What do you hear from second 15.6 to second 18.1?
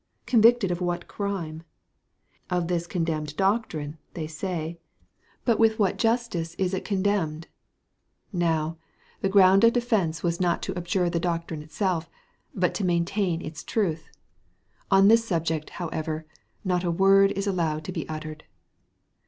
however, not a word is allowed to be